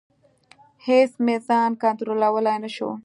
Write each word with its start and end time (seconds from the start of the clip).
اېڅ 0.85 1.11
مې 1.25 1.35
ځان 1.47 1.71
کنټرولولی 1.83 2.55
نشو. 2.63 2.89